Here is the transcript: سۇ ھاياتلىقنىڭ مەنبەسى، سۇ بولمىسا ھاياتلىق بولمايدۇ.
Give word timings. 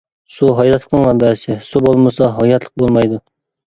سۇ 0.35 0.47
ھاياتلىقنىڭ 0.59 1.03
مەنبەسى، 1.07 1.57
سۇ 1.67 1.83
بولمىسا 1.89 2.31
ھاياتلىق 2.39 2.83
بولمايدۇ. 2.85 3.21